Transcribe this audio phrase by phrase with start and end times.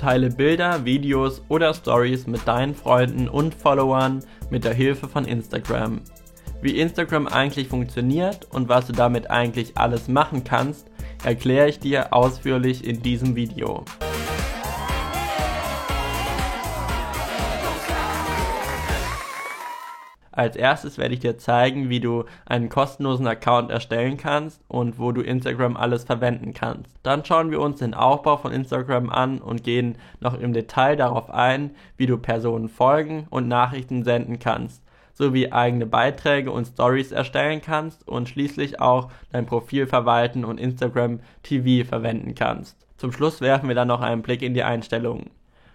[0.00, 6.00] Teile Bilder, Videos oder Stories mit deinen Freunden und Followern mit der Hilfe von Instagram.
[6.62, 10.86] Wie Instagram eigentlich funktioniert und was du damit eigentlich alles machen kannst,
[11.22, 13.84] erkläre ich dir ausführlich in diesem Video.
[20.40, 25.12] Als erstes werde ich dir zeigen, wie du einen kostenlosen Account erstellen kannst und wo
[25.12, 26.96] du Instagram alles verwenden kannst.
[27.02, 31.28] Dann schauen wir uns den Aufbau von Instagram an und gehen noch im Detail darauf
[31.28, 34.82] ein, wie du Personen folgen und Nachrichten senden kannst
[35.12, 41.20] sowie eigene Beiträge und Stories erstellen kannst und schließlich auch dein Profil verwalten und Instagram
[41.42, 42.78] TV verwenden kannst.
[42.96, 45.28] Zum Schluss werfen wir dann noch einen Blick in die Einstellungen.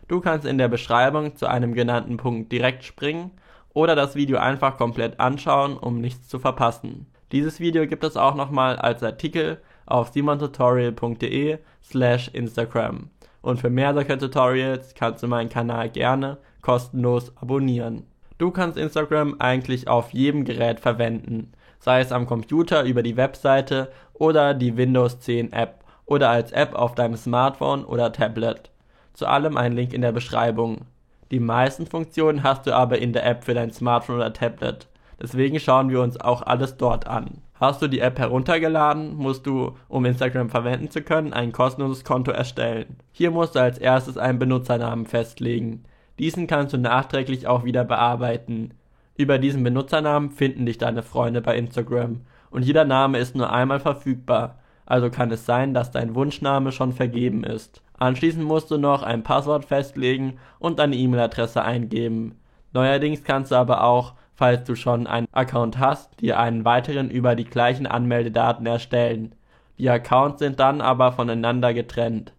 [0.07, 3.29] Du kannst in der Beschreibung zu einem genannten Punkt direkt springen
[3.75, 7.05] oder das Video einfach komplett anschauen, um nichts zu verpassen.
[7.31, 13.09] Dieses Video gibt es auch nochmal als Artikel auf simontutorial.de slash Instagram.
[13.41, 18.07] Und für mehr solcher Tutorials kannst du meinen Kanal gerne kostenlos abonnieren.
[18.37, 23.91] Du kannst Instagram eigentlich auf jedem Gerät verwenden, sei es am Computer über die Webseite
[24.13, 28.71] oder die Windows 10 App oder als App auf deinem Smartphone oder Tablet.
[29.13, 30.85] Zu allem ein Link in der Beschreibung.
[31.31, 34.87] Die meisten Funktionen hast du aber in der App für dein Smartphone oder Tablet.
[35.21, 37.41] Deswegen schauen wir uns auch alles dort an.
[37.55, 42.31] Hast du die App heruntergeladen, musst du, um Instagram verwenden zu können, ein kostenloses Konto
[42.31, 42.97] erstellen.
[43.11, 45.85] Hier musst du als erstes einen Benutzernamen festlegen.
[46.19, 48.73] Diesen kannst du nachträglich auch wieder bearbeiten.
[49.17, 53.79] Über diesen Benutzernamen finden dich deine Freunde bei Instagram und jeder Name ist nur einmal
[53.79, 57.81] verfügbar, also kann es sein, dass dein Wunschname schon vergeben ist.
[57.97, 62.39] Anschließend musst du noch ein Passwort festlegen und deine E-Mail-Adresse eingeben.
[62.73, 67.35] Neuerdings kannst du aber auch, falls du schon einen Account hast, dir einen weiteren über
[67.35, 69.33] die gleichen Anmeldedaten erstellen.
[69.77, 72.33] Die Accounts sind dann aber voneinander getrennt.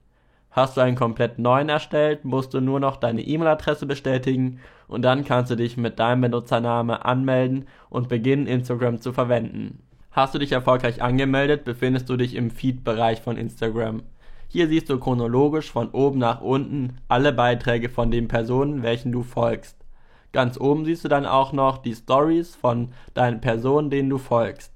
[0.50, 5.24] Hast du einen komplett neuen erstellt, musst du nur noch deine E-Mail-Adresse bestätigen und dann
[5.24, 9.82] kannst du dich mit deinem Benutzername anmelden und beginnen Instagram zu verwenden.
[10.12, 14.02] Hast du dich erfolgreich angemeldet, befindest du dich im Feed-Bereich von Instagram.
[14.56, 19.22] Hier siehst du chronologisch von oben nach unten alle Beiträge von den Personen, welchen du
[19.22, 19.76] folgst.
[20.32, 24.72] Ganz oben siehst du dann auch noch die Stories von deinen Personen, denen du folgst.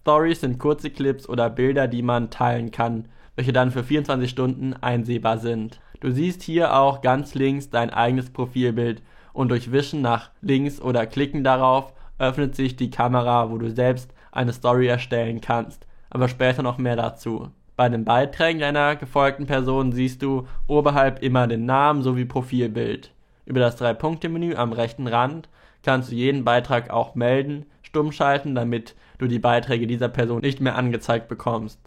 [0.00, 3.04] Stories sind kurze Clips oder Bilder, die man teilen kann
[3.36, 5.78] welche dann für 24 Stunden einsehbar sind.
[6.00, 9.00] Du siehst hier auch ganz links dein eigenes Profilbild
[9.32, 14.10] und durch Wischen nach links oder Klicken darauf öffnet sich die Kamera, wo du selbst
[14.32, 17.50] eine Story erstellen kannst, aber später noch mehr dazu.
[17.78, 23.12] Bei den Beiträgen deiner gefolgten Person siehst du oberhalb immer den Namen sowie Profilbild.
[23.46, 25.48] Über das Drei-Punkte-Menü am rechten Rand
[25.84, 30.60] kannst du jeden Beitrag auch melden, stumm schalten, damit du die Beiträge dieser Person nicht
[30.60, 31.78] mehr angezeigt bekommst.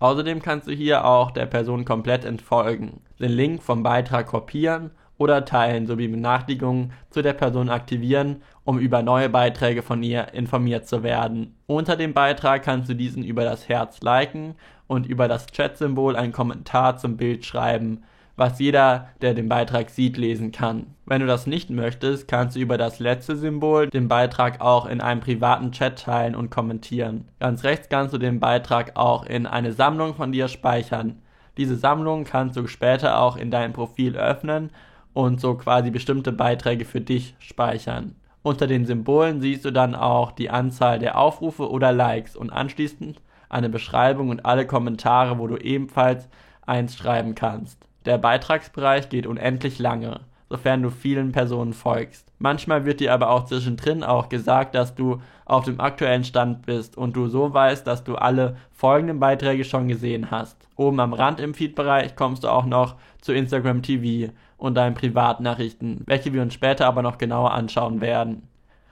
[0.00, 5.44] Außerdem kannst du hier auch der Person komplett entfolgen, den Link vom Beitrag kopieren oder
[5.44, 11.02] teilen sowie Benachrichtigungen zu der Person aktivieren, um über neue Beiträge von ihr informiert zu
[11.02, 11.56] werden.
[11.66, 14.54] Unter dem Beitrag kannst du diesen über das Herz liken
[14.86, 18.04] und über das Chat-Symbol einen Kommentar zum Bild schreiben,
[18.36, 20.94] was jeder, der den Beitrag sieht, lesen kann.
[21.06, 25.00] Wenn du das nicht möchtest, kannst du über das letzte Symbol den Beitrag auch in
[25.00, 27.26] einem privaten Chat teilen und kommentieren.
[27.40, 31.20] Ganz rechts kannst du den Beitrag auch in eine Sammlung von dir speichern.
[31.56, 34.70] Diese Sammlung kannst du später auch in deinem Profil öffnen
[35.18, 38.14] und so quasi bestimmte Beiträge für dich speichern.
[38.44, 43.20] Unter den Symbolen siehst du dann auch die Anzahl der Aufrufe oder Likes und anschließend
[43.48, 46.28] eine Beschreibung und alle Kommentare, wo du ebenfalls
[46.64, 47.80] eins schreiben kannst.
[48.04, 52.32] Der Beitragsbereich geht unendlich lange, sofern du vielen Personen folgst.
[52.38, 56.96] Manchmal wird dir aber auch zwischendrin auch gesagt, dass du auf dem aktuellen Stand bist
[56.96, 60.56] und du so weißt, dass du alle folgenden Beiträge schon gesehen hast.
[60.76, 66.02] Oben am Rand im Feed-Bereich kommst du auch noch zu Instagram TV und deinen Privatnachrichten,
[66.06, 68.42] welche wir uns später aber noch genauer anschauen werden.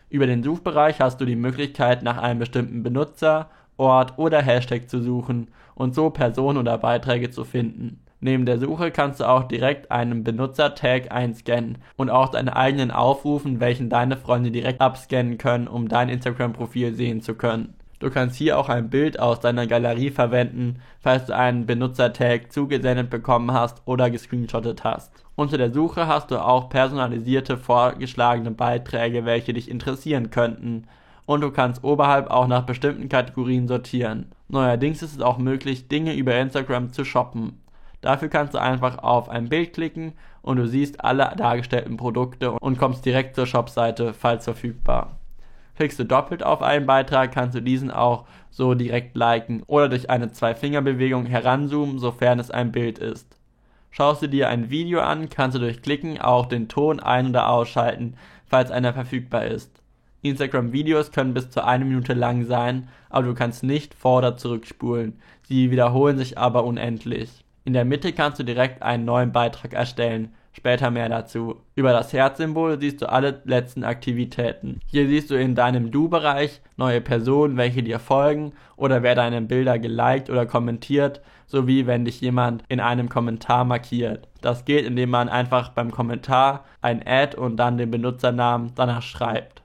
[0.08, 5.02] Über den Suchbereich hast du die Möglichkeit, nach einem bestimmten Benutzer, Ort oder Hashtag zu
[5.02, 8.00] suchen und so Personen oder Beiträge zu finden.
[8.26, 13.60] Neben der Suche kannst du auch direkt einen Benutzer-Tag einscannen und auch deine eigenen aufrufen,
[13.60, 17.74] welchen deine Freunde direkt abscannen können, um dein Instagram-Profil sehen zu können.
[18.00, 23.10] Du kannst hier auch ein Bild aus deiner Galerie verwenden, falls du einen Benutzer-Tag zugesendet
[23.10, 25.12] bekommen hast oder gescreenshottet hast.
[25.36, 30.88] Unter der Suche hast du auch personalisierte vorgeschlagene Beiträge, welche dich interessieren könnten.
[31.26, 34.32] Und du kannst oberhalb auch nach bestimmten Kategorien sortieren.
[34.48, 37.60] Neuerdings ist es auch möglich, Dinge über Instagram zu shoppen.
[38.00, 40.12] Dafür kannst du einfach auf ein Bild klicken
[40.42, 45.18] und du siehst alle dargestellten Produkte und kommst direkt zur Shopseite, falls verfügbar.
[45.76, 50.08] Klickst du doppelt auf einen Beitrag, kannst du diesen auch so direkt liken oder durch
[50.08, 53.38] eine Zwei-Finger-Bewegung heranzoomen, sofern es ein Bild ist.
[53.90, 57.48] Schaust du dir ein Video an, kannst du durch Klicken auch den Ton ein- oder
[57.48, 58.16] ausschalten,
[58.46, 59.82] falls einer verfügbar ist.
[60.22, 65.20] Instagram-Videos können bis zu eine Minute lang sein, aber du kannst nicht vor- oder zurückspulen.
[65.42, 67.45] Sie wiederholen sich aber unendlich.
[67.66, 70.32] In der Mitte kannst du direkt einen neuen Beitrag erstellen.
[70.52, 71.56] Später mehr dazu.
[71.74, 74.78] Über das Herzsymbol siehst du alle letzten Aktivitäten.
[74.86, 79.80] Hier siehst du in deinem Du-Bereich neue Personen, welche dir folgen oder wer deine Bilder
[79.80, 84.28] geliked oder kommentiert, sowie wenn dich jemand in einem Kommentar markiert.
[84.42, 89.64] Das geht, indem man einfach beim Kommentar ein Ad und dann den Benutzernamen danach schreibt.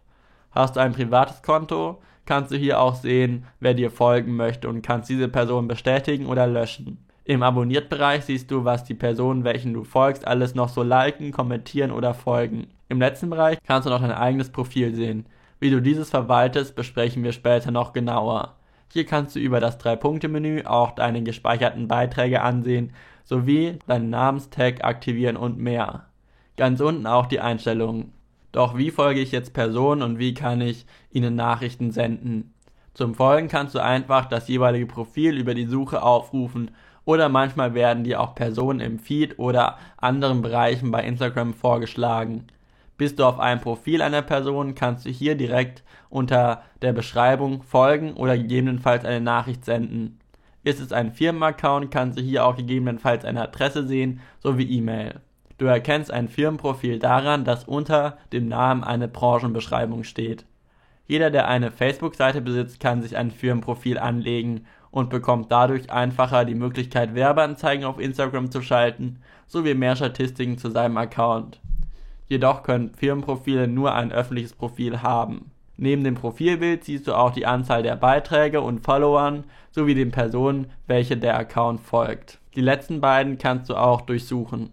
[0.50, 4.82] Hast du ein privates Konto, kannst du hier auch sehen, wer dir folgen möchte und
[4.82, 6.98] kannst diese Person bestätigen oder löschen.
[7.32, 11.92] Im Abonniert-Bereich siehst du, was die Personen, welchen du folgst, alles noch so liken, kommentieren
[11.92, 12.68] oder folgen.
[12.90, 15.26] Im letzten Bereich kannst du noch dein eigenes Profil sehen.
[15.62, 18.58] Wie du dieses verwaltest, besprechen wir später noch genauer.
[18.92, 22.92] Hier kannst du über das Drei-Punkte-Menü auch deine gespeicherten Beiträge ansehen,
[23.24, 26.08] sowie deinen Namenstag aktivieren und mehr.
[26.58, 28.12] Ganz unten auch die Einstellungen.
[28.52, 32.54] Doch wie folge ich jetzt Personen und wie kann ich ihnen Nachrichten senden?
[32.94, 36.72] Zum Folgen kannst du einfach das jeweilige Profil über die Suche aufrufen
[37.06, 42.46] oder manchmal werden dir auch Personen im Feed oder anderen Bereichen bei Instagram vorgeschlagen.
[42.98, 48.14] Bist du auf einem Profil einer Person, kannst du hier direkt unter der Beschreibung folgen
[48.14, 50.20] oder gegebenenfalls eine Nachricht senden.
[50.64, 55.22] Ist es ein Firmenaccount, kannst du hier auch gegebenenfalls eine Adresse sehen sowie E-Mail.
[55.58, 60.46] Du erkennst ein Firmenprofil daran, dass unter dem Namen eine Branchenbeschreibung steht.
[61.08, 66.56] Jeder, der eine Facebook-Seite besitzt, kann sich ein Firmenprofil anlegen und bekommt dadurch einfacher die
[66.56, 71.60] Möglichkeit, Werbeanzeigen auf Instagram zu schalten, sowie mehr Statistiken zu seinem Account.
[72.28, 75.52] Jedoch können Firmenprofile nur ein öffentliches Profil haben.
[75.78, 80.68] Neben dem Profilbild siehst du auch die Anzahl der Beiträge und Followern sowie den Personen,
[80.88, 82.40] welche der Account folgt.
[82.56, 84.70] Die letzten beiden kannst du auch durchsuchen.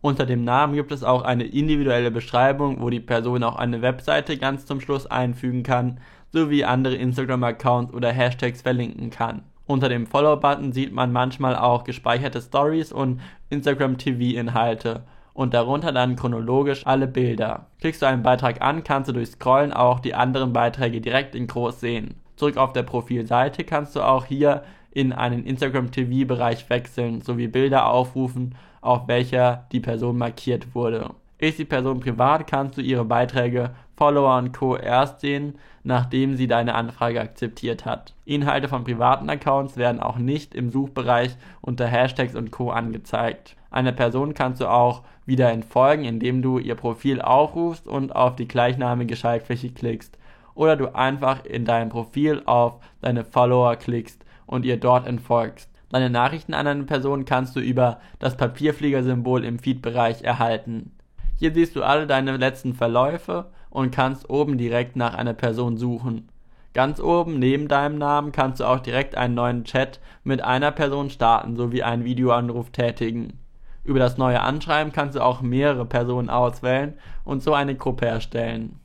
[0.00, 4.38] Unter dem Namen gibt es auch eine individuelle Beschreibung, wo die Person auch eine Webseite
[4.38, 6.00] ganz zum Schluss einfügen kann,
[6.32, 9.42] sowie andere Instagram-Accounts oder Hashtags verlinken kann.
[9.66, 13.20] Unter dem Follow-Button sieht man manchmal auch gespeicherte Stories und
[13.50, 15.02] Instagram TV-Inhalte
[15.34, 17.66] und darunter dann chronologisch alle Bilder.
[17.80, 21.48] Klickst du einen Beitrag an, kannst du durch Scrollen auch die anderen Beiträge direkt in
[21.48, 22.14] groß sehen.
[22.36, 27.48] Zurück auf der Profilseite kannst du auch hier in einen Instagram TV Bereich wechseln sowie
[27.48, 31.10] Bilder aufrufen, auf welcher die Person markiert wurde.
[31.38, 34.76] Ist die Person privat, kannst du ihre Beiträge, Follower und Co.
[34.76, 38.14] erst sehen, nachdem sie deine Anfrage akzeptiert hat.
[38.24, 42.70] Inhalte von privaten Accounts werden auch nicht im Suchbereich unter Hashtags und Co.
[42.70, 43.56] angezeigt.
[43.70, 48.48] Eine Person kannst du auch wieder entfolgen, indem du ihr Profil aufrufst und auf die
[48.48, 50.18] gleichnamige Schaltfläche klickst.
[50.54, 55.70] Oder du einfach in deinem Profil auf deine Follower klickst und ihr dort entfolgst.
[55.90, 60.92] Deine Nachrichten an eine Person kannst du über das Papierfliegersymbol im Feed-Bereich erhalten.
[61.38, 66.28] Hier siehst du alle deine letzten Verläufe und kannst oben direkt nach einer Person suchen.
[66.72, 71.10] Ganz oben neben deinem Namen kannst du auch direkt einen neuen Chat mit einer Person
[71.10, 73.38] starten sowie einen Videoanruf tätigen.
[73.84, 76.94] Über das neue Anschreiben kannst du auch mehrere Personen auswählen
[77.24, 78.80] und so eine Gruppe erstellen.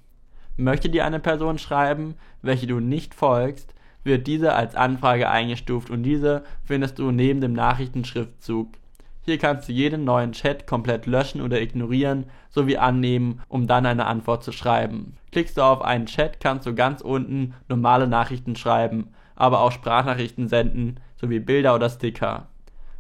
[0.58, 3.74] Möchte dir eine Person schreiben, welche du nicht folgst,
[4.04, 8.70] wird diese als Anfrage eingestuft und diese findest du neben dem Nachrichtenschriftzug.
[9.24, 14.08] Hier kannst du jeden neuen Chat komplett löschen oder ignorieren sowie annehmen, um dann eine
[14.08, 15.16] Antwort zu schreiben.
[15.32, 20.48] Klickst du auf einen Chat, kannst du ganz unten normale Nachrichten schreiben, aber auch Sprachnachrichten
[20.48, 22.48] senden sowie Bilder oder Sticker.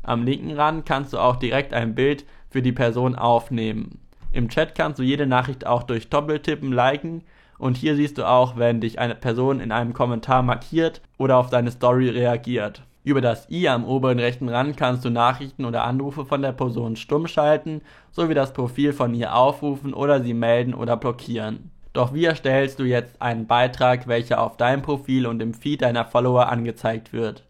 [0.03, 3.99] Am linken Rand kannst du auch direkt ein Bild für die Person aufnehmen.
[4.31, 7.23] Im Chat kannst du jede Nachricht auch durch Doppeltippen liken
[7.57, 11.49] und hier siehst du auch, wenn dich eine Person in einem Kommentar markiert oder auf
[11.49, 12.83] deine Story reagiert.
[13.03, 16.95] Über das i am oberen rechten Rand kannst du Nachrichten oder Anrufe von der Person
[16.95, 17.81] stumm schalten,
[18.11, 21.71] sowie das Profil von ihr aufrufen oder sie melden oder blockieren.
[21.93, 26.05] Doch wie erstellst du jetzt einen Beitrag, welcher auf deinem Profil und im Feed deiner
[26.05, 27.43] Follower angezeigt wird?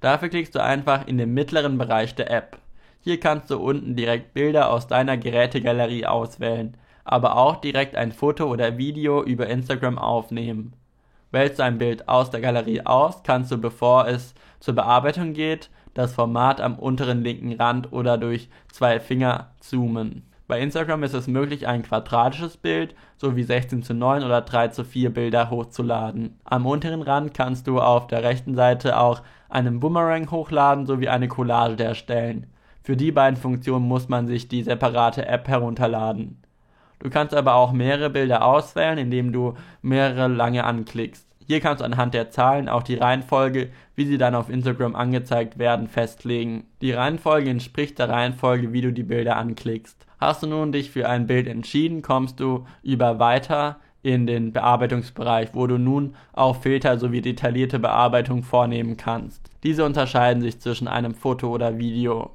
[0.00, 2.58] Dafür klickst du einfach in den mittleren Bereich der App.
[3.00, 8.46] Hier kannst du unten direkt Bilder aus deiner Gerätegalerie auswählen, aber auch direkt ein Foto
[8.46, 10.74] oder Video über Instagram aufnehmen.
[11.32, 15.70] Wählst du ein Bild aus der Galerie aus, kannst du, bevor es zur Bearbeitung geht,
[15.92, 20.22] das Format am unteren linken Rand oder durch zwei Finger zoomen.
[20.46, 24.84] Bei Instagram ist es möglich, ein quadratisches Bild sowie 16 zu 9 oder 3 zu
[24.84, 26.38] 4 Bilder hochzuladen.
[26.44, 31.26] Am unteren Rand kannst du auf der rechten Seite auch einen Boomerang hochladen sowie eine
[31.26, 32.46] Collage erstellen.
[32.84, 36.40] Für die beiden Funktionen muss man sich die separate App herunterladen.
[37.00, 41.26] Du kannst aber auch mehrere Bilder auswählen, indem du mehrere lange anklickst.
[41.46, 45.58] Hier kannst du anhand der Zahlen auch die Reihenfolge, wie sie dann auf Instagram angezeigt
[45.58, 46.64] werden, festlegen.
[46.80, 50.06] Die Reihenfolge entspricht der Reihenfolge, wie du die Bilder anklickst.
[50.18, 55.50] Hast du nun dich für ein Bild entschieden, kommst du über Weiter in den Bearbeitungsbereich,
[55.52, 59.42] wo du nun auch Filter sowie detaillierte Bearbeitung vornehmen kannst.
[59.62, 62.30] Diese unterscheiden sich zwischen einem Foto oder Video.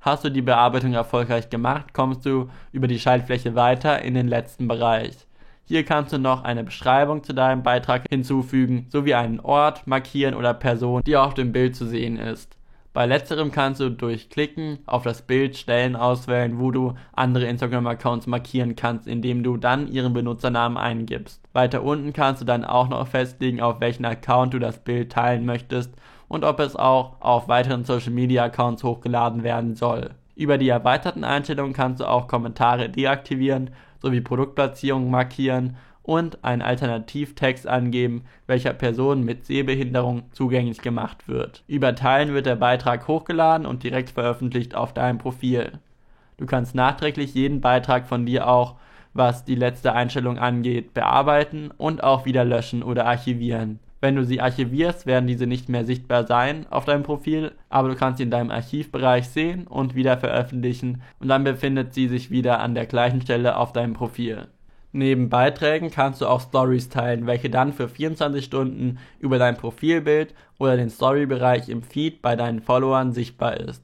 [0.00, 4.68] Hast du die Bearbeitung erfolgreich gemacht, kommst du über die Schaltfläche weiter in den letzten
[4.68, 5.16] Bereich.
[5.66, 10.52] Hier kannst du noch eine Beschreibung zu deinem Beitrag hinzufügen, sowie einen Ort markieren oder
[10.52, 12.58] Person, die auf dem Bild zu sehen ist.
[12.92, 18.26] Bei letzterem kannst du durch Klicken auf das Bild Stellen auswählen, wo du andere Instagram-Accounts
[18.26, 21.40] markieren kannst, indem du dann ihren Benutzernamen eingibst.
[21.54, 25.46] Weiter unten kannst du dann auch noch festlegen, auf welchen Account du das Bild teilen
[25.46, 25.92] möchtest
[26.28, 30.10] und ob es auch auf weiteren Social-Media-Accounts hochgeladen werden soll.
[30.36, 33.70] Über die erweiterten Einstellungen kannst du auch Kommentare deaktivieren
[34.04, 41.64] sowie Produktplatzierungen markieren und einen Alternativtext angeben, welcher Personen mit Sehbehinderung zugänglich gemacht wird.
[41.66, 45.78] Über Teilen wird der Beitrag hochgeladen und direkt veröffentlicht auf deinem Profil.
[46.36, 48.74] Du kannst nachträglich jeden Beitrag von dir auch,
[49.14, 53.78] was die letzte Einstellung angeht, bearbeiten und auch wieder löschen oder archivieren.
[54.04, 57.94] Wenn du sie archivierst, werden diese nicht mehr sichtbar sein auf deinem Profil, aber du
[57.94, 62.60] kannst sie in deinem Archivbereich sehen und wieder veröffentlichen und dann befindet sie sich wieder
[62.60, 64.48] an der gleichen Stelle auf deinem Profil.
[64.92, 70.34] Neben Beiträgen kannst du auch Stories teilen, welche dann für 24 Stunden über dein Profilbild
[70.58, 73.82] oder den Story-Bereich im Feed bei deinen Followern sichtbar ist.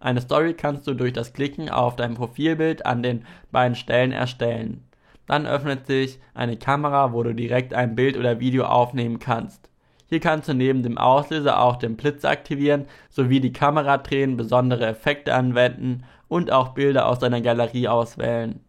[0.00, 4.84] Eine Story kannst du durch das Klicken auf dein Profilbild an den beiden Stellen erstellen.
[5.32, 9.70] Dann öffnet sich eine Kamera, wo du direkt ein Bild oder Video aufnehmen kannst.
[10.04, 14.84] Hier kannst du neben dem Auslöser auch den Blitz aktivieren, sowie die Kamera drehen, besondere
[14.84, 18.60] Effekte anwenden und auch Bilder aus deiner Galerie auswählen.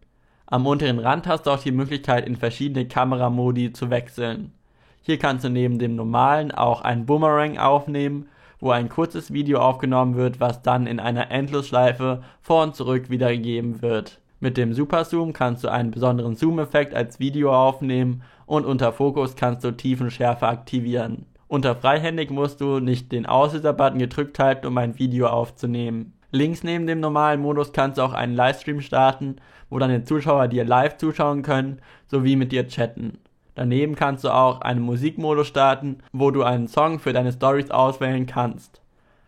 [0.46, 4.54] Am unteren Rand hast du auch die Möglichkeit, in verschiedene Kameramodi zu wechseln.
[5.02, 10.16] Hier kannst du neben dem normalen auch einen Boomerang aufnehmen, wo ein kurzes Video aufgenommen
[10.16, 14.22] wird, was dann in einer Endlosschleife vor und zurück wiedergegeben wird.
[14.44, 19.36] Mit dem Super Zoom kannst du einen besonderen Zoom-Effekt als Video aufnehmen und unter Fokus
[19.36, 21.24] kannst du Tiefenschärfe aktivieren.
[21.48, 26.12] Unter Freihändig musst du nicht den Auslöser-Button gedrückt halten, um ein Video aufzunehmen.
[26.30, 29.36] Links neben dem normalen Modus kannst du auch einen Livestream starten,
[29.70, 33.16] wo deine Zuschauer dir live zuschauen können, sowie mit dir chatten.
[33.54, 38.26] Daneben kannst du auch einen Musikmodus starten, wo du einen Song für deine Stories auswählen
[38.26, 38.82] kannst.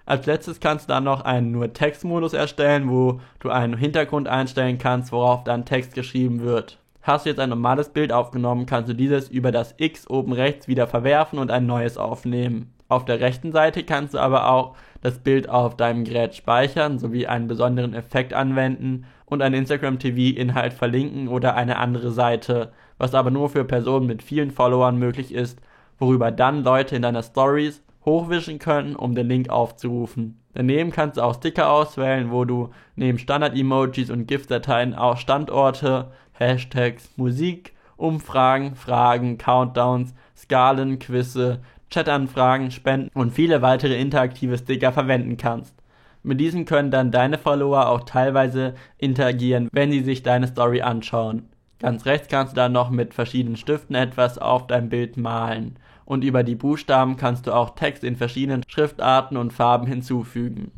[0.07, 4.79] Als letztes kannst du dann noch einen nur Textmodus erstellen, wo du einen Hintergrund einstellen
[4.79, 6.79] kannst, worauf dann Text geschrieben wird.
[7.03, 10.69] Hast du jetzt ein normales Bild aufgenommen, kannst du dieses über das X oben rechts
[10.69, 12.73] wieder verwerfen und ein neues aufnehmen.
[12.89, 17.27] Auf der rechten Seite kannst du aber auch das Bild auf deinem Gerät speichern sowie
[17.27, 23.13] einen besonderen Effekt anwenden und einen Instagram TV Inhalt verlinken oder eine andere Seite, was
[23.15, 25.61] aber nur für Personen mit vielen Followern möglich ist,
[25.99, 30.41] worüber dann Leute in deiner Stories hochwischen können, um den Link aufzurufen.
[30.55, 37.11] Daneben kannst du auch Sticker auswählen, wo du neben Standard-Emojis und GIF-Dateien auch Standorte, Hashtags,
[37.17, 41.61] Musik, Umfragen, Fragen, Countdowns, Skalen, Quizze,
[41.91, 45.75] Chatanfragen, Spenden und viele weitere interaktive Sticker verwenden kannst.
[46.23, 51.49] Mit diesen können dann deine Follower auch teilweise interagieren, wenn sie sich deine Story anschauen.
[51.79, 55.79] Ganz rechts kannst du dann noch mit verschiedenen Stiften etwas auf dein Bild malen.
[56.07, 60.71] Und über die Buchstaben kannst du auch Text in verschiedenen Schriftarten und Farben hinzufügen.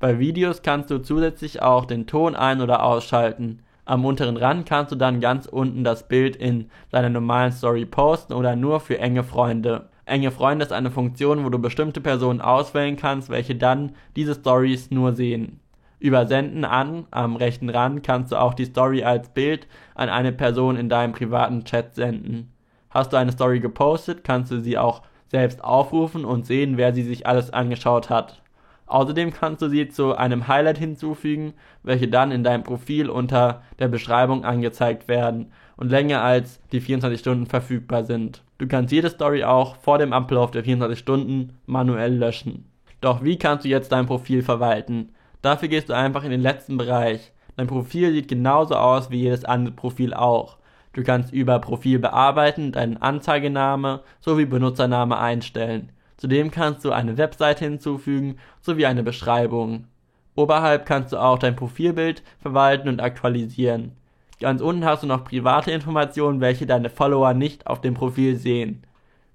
[0.00, 3.60] Bei Videos kannst du zusätzlich auch den Ton ein- oder ausschalten.
[3.84, 8.32] Am unteren Rand kannst du dann ganz unten das Bild in deiner normalen Story posten
[8.32, 9.90] oder nur für enge Freunde.
[10.06, 14.90] Enge Freunde ist eine Funktion, wo du bestimmte Personen auswählen kannst, welche dann diese Stories
[14.90, 15.60] nur sehen.
[15.98, 20.32] Über Senden an, am rechten Rand kannst du auch die Story als Bild an eine
[20.32, 22.53] Person in deinem privaten Chat senden.
[22.94, 27.02] Hast du eine Story gepostet, kannst du sie auch selbst aufrufen und sehen, wer sie
[27.02, 28.40] sich alles angeschaut hat.
[28.86, 33.88] Außerdem kannst du sie zu einem Highlight hinzufügen, welche dann in deinem Profil unter der
[33.88, 38.44] Beschreibung angezeigt werden und länger als die 24 Stunden verfügbar sind.
[38.58, 42.70] Du kannst jede Story auch vor dem Ablauf der 24 Stunden manuell löschen.
[43.00, 45.08] Doch wie kannst du jetzt dein Profil verwalten?
[45.42, 47.32] Dafür gehst du einfach in den letzten Bereich.
[47.56, 50.58] Dein Profil sieht genauso aus wie jedes andere Profil auch.
[50.94, 55.90] Du kannst über Profil bearbeiten, deinen Anzeigename sowie Benutzername einstellen.
[56.16, 59.88] Zudem kannst du eine Webseite hinzufügen sowie eine Beschreibung.
[60.36, 63.92] Oberhalb kannst du auch dein Profilbild verwalten und aktualisieren.
[64.40, 68.84] Ganz unten hast du noch private Informationen, welche deine Follower nicht auf dem Profil sehen.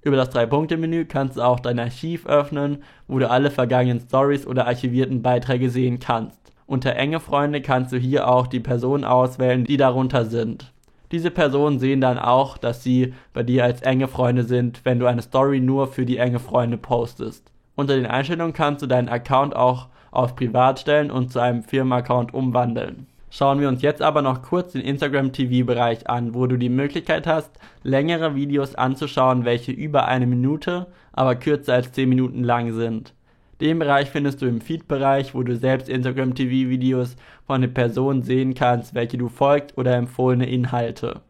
[0.02, 4.66] Über das Drei-Punkte-Menü kannst du auch dein Archiv öffnen, wo du alle vergangenen Stories oder
[4.66, 6.40] archivierten Beiträge sehen kannst.
[6.68, 10.72] Unter enge Freunde kannst du hier auch die Personen auswählen, die darunter sind.
[11.12, 15.08] Diese Personen sehen dann auch, dass sie bei dir als enge Freunde sind, wenn du
[15.08, 17.52] eine Story nur für die enge Freunde postest.
[17.76, 22.34] Unter den Einstellungen kannst du deinen Account auch auf privat stellen und zu einem Firmenaccount
[22.34, 23.08] umwandeln.
[23.32, 26.70] Schauen wir uns jetzt aber noch kurz den Instagram TV Bereich an, wo du die
[26.70, 27.52] Möglichkeit hast,
[27.84, 33.14] längere Videos anzuschauen, welche über eine Minute, aber kürzer als 10 Minuten lang sind.
[33.62, 38.24] Den Bereich findest du im Feed-Bereich, wo du selbst Instagram TV Videos von der Person
[38.24, 41.22] sehen kannst, welche du folgt oder empfohlene Inhalte.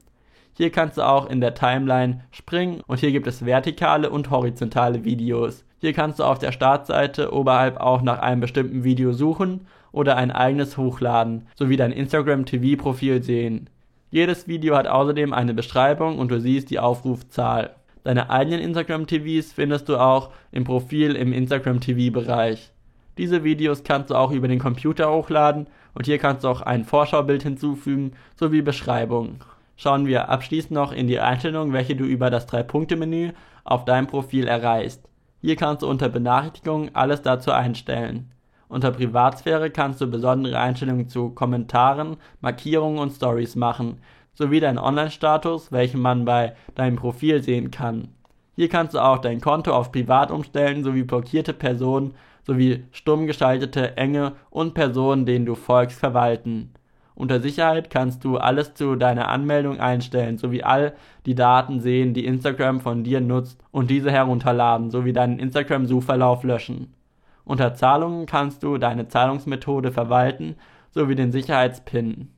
[0.53, 5.05] Hier kannst du auch in der Timeline springen und hier gibt es vertikale und horizontale
[5.05, 5.63] Videos.
[5.79, 10.31] Hier kannst du auf der Startseite oberhalb auch nach einem bestimmten Video suchen oder ein
[10.31, 13.69] eigenes hochladen, sowie dein Instagram TV Profil sehen.
[14.11, 17.75] Jedes Video hat außerdem eine Beschreibung und du siehst die Aufrufzahl.
[18.03, 22.71] Deine eigenen Instagram TVs findest du auch im Profil im Instagram TV Bereich.
[23.17, 26.85] Diese Videos kannst du auch über den Computer hochladen und hier kannst du auch ein
[26.85, 29.43] Vorschaubild hinzufügen sowie Beschreibung.
[29.75, 33.31] Schauen wir abschließend noch in die Einstellungen, welche du über das 3-Punkte-Menü
[33.65, 35.03] auf deinem Profil erreichst.
[35.41, 38.31] Hier kannst du unter Benachrichtigungen alles dazu einstellen.
[38.69, 43.99] Unter Privatsphäre kannst du besondere Einstellungen zu Kommentaren, Markierungen und Stories machen,
[44.33, 48.09] sowie deinen Online-Status, welchen man bei deinem Profil sehen kann.
[48.55, 53.97] Hier kannst du auch dein Konto auf Privat umstellen, sowie blockierte Personen, sowie stumm geschaltete
[53.97, 56.71] Enge und Personen, denen du folgst, verwalten.
[57.15, 60.93] Unter Sicherheit kannst du alles zu deiner Anmeldung einstellen, sowie all
[61.25, 66.93] die Daten sehen, die Instagram von dir nutzt und diese herunterladen, sowie deinen Instagram-Suchverlauf löschen.
[67.43, 70.55] Unter Zahlungen kannst du deine Zahlungsmethode verwalten
[70.91, 72.29] sowie den Sicherheitspin.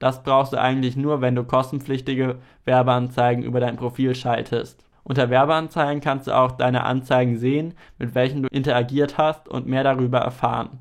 [0.00, 4.84] Das brauchst du eigentlich nur, wenn du kostenpflichtige Werbeanzeigen über dein Profil schaltest.
[5.04, 9.84] Unter Werbeanzeigen kannst du auch deine Anzeigen sehen, mit welchen du interagiert hast und mehr
[9.84, 10.80] darüber erfahren.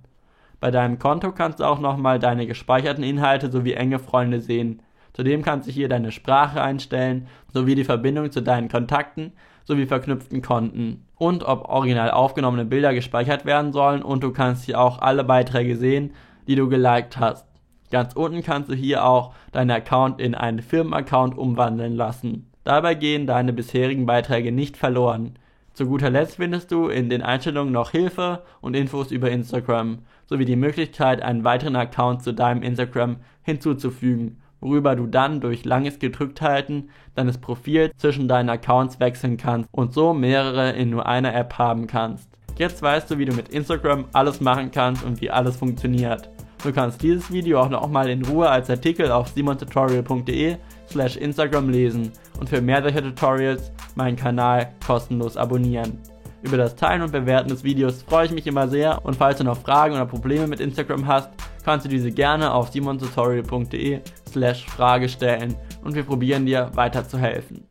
[0.60, 4.82] Bei deinem Konto kannst du auch nochmal deine gespeicherten Inhalte sowie enge Freunde sehen.
[5.14, 9.34] Zudem kannst du hier deine Sprache einstellen, sowie die Verbindung zu deinen Kontakten
[9.70, 14.80] sowie verknüpften Konten und ob original aufgenommene Bilder gespeichert werden sollen und du kannst hier
[14.80, 16.14] auch alle Beiträge sehen,
[16.48, 17.49] die du geliked hast.
[17.92, 22.50] Ganz unten kannst du hier auch deinen Account in einen Firmenaccount umwandeln lassen.
[22.64, 25.36] Dabei gehen deine bisherigen Beiträge nicht verloren.
[25.74, 30.46] Zu guter Letzt findest du in den Einstellungen noch Hilfe und Infos über Instagram, sowie
[30.46, 36.90] die Möglichkeit, einen weiteren Account zu deinem Instagram hinzuzufügen worüber du dann durch langes Gedrückthalten
[37.16, 41.88] deines Profils zwischen deinen Accounts wechseln kannst und so mehrere in nur einer App haben
[41.88, 42.30] kannst.
[42.58, 46.30] Jetzt weißt du, wie du mit Instagram alles machen kannst und wie alles funktioniert.
[46.64, 50.58] Du kannst dieses Video auch nochmal in Ruhe als Artikel auf simontutorial.de
[50.90, 56.00] slash Instagram lesen und für mehr solcher Tutorials meinen Kanal kostenlos abonnieren.
[56.42, 59.44] Über das Teilen und Bewerten des Videos freue ich mich immer sehr und falls du
[59.44, 61.30] noch Fragen oder Probleme mit Instagram hast,
[61.64, 67.64] kannst du diese gerne auf simontutorial.de slash Frage stellen und wir probieren dir weiterzuhelfen.